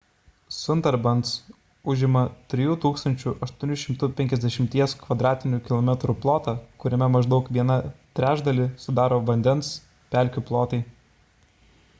sundarbans 0.59 1.33
užima 1.93 2.23
3 2.53 2.65
850 2.89 5.05
km² 5.05 5.93
plotą 6.25 6.55
kuriame 6.85 7.11
maždaug 7.19 7.53
vieną 7.61 7.77
trečdalį 8.21 8.67
sudaro 8.87 9.23
vandens 9.31 9.73
/ 9.79 10.13
pelkių 10.19 10.47
plotai 10.51 10.83